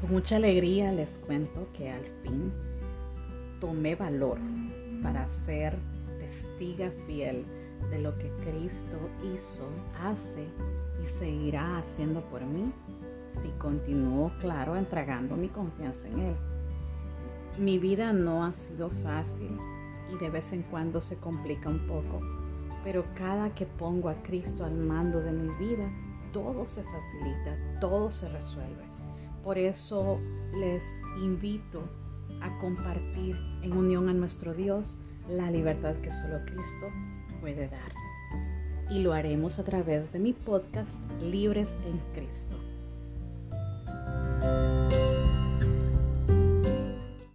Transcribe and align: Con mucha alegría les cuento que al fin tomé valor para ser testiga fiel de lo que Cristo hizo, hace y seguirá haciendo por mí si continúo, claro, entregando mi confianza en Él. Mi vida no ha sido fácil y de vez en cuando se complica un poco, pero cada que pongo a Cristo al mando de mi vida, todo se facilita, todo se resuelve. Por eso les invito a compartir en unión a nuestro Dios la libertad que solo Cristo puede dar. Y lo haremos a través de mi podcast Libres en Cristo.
Con 0.00 0.12
mucha 0.12 0.36
alegría 0.36 0.92
les 0.92 1.18
cuento 1.18 1.68
que 1.76 1.90
al 1.90 2.04
fin 2.22 2.50
tomé 3.60 3.94
valor 3.94 4.38
para 5.02 5.28
ser 5.28 5.76
testiga 6.18 6.90
fiel 7.06 7.44
de 7.90 7.98
lo 7.98 8.16
que 8.16 8.30
Cristo 8.44 8.96
hizo, 9.34 9.68
hace 10.02 10.46
y 11.04 11.18
seguirá 11.18 11.78
haciendo 11.78 12.22
por 12.30 12.42
mí 12.42 12.72
si 13.42 13.48
continúo, 13.58 14.32
claro, 14.40 14.76
entregando 14.76 15.36
mi 15.36 15.48
confianza 15.48 16.08
en 16.08 16.20
Él. 16.20 16.34
Mi 17.58 17.78
vida 17.78 18.12
no 18.12 18.44
ha 18.44 18.52
sido 18.54 18.88
fácil 18.88 19.56
y 20.12 20.18
de 20.18 20.30
vez 20.30 20.52
en 20.52 20.62
cuando 20.62 21.02
se 21.02 21.16
complica 21.16 21.68
un 21.68 21.86
poco, 21.86 22.20
pero 22.84 23.04
cada 23.14 23.50
que 23.54 23.66
pongo 23.66 24.08
a 24.08 24.22
Cristo 24.22 24.64
al 24.64 24.74
mando 24.74 25.20
de 25.20 25.32
mi 25.32 25.48
vida, 25.56 25.90
todo 26.32 26.66
se 26.66 26.82
facilita, 26.84 27.56
todo 27.80 28.10
se 28.10 28.28
resuelve. 28.30 28.99
Por 29.44 29.58
eso 29.58 30.18
les 30.58 30.82
invito 31.22 31.82
a 32.40 32.58
compartir 32.58 33.36
en 33.62 33.76
unión 33.76 34.08
a 34.08 34.12
nuestro 34.12 34.54
Dios 34.54 34.98
la 35.28 35.50
libertad 35.50 35.94
que 35.96 36.10
solo 36.10 36.44
Cristo 36.44 36.88
puede 37.40 37.68
dar. 37.68 37.92
Y 38.90 39.02
lo 39.02 39.12
haremos 39.12 39.58
a 39.58 39.64
través 39.64 40.12
de 40.12 40.18
mi 40.18 40.32
podcast 40.32 40.98
Libres 41.20 41.70
en 41.86 41.98
Cristo. 42.14 42.58